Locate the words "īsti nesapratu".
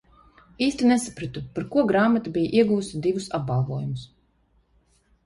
0.67-1.43